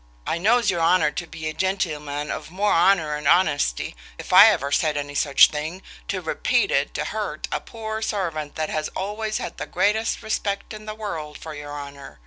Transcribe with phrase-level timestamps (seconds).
[0.25, 4.47] I nose your onur to be a genteelman of more onur and onesty, if I
[4.49, 8.89] ever said ani such thing, to repete it to hurt a pore servant that as
[8.95, 12.17] alwais add thee gratest respect in thee wurld for ure onur.